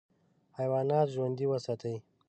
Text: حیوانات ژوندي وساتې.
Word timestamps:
حیوانات 0.57 1.07
ژوندي 1.13 1.45
وساتې. 1.49 1.95